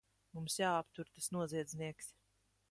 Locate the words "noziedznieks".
1.37-2.11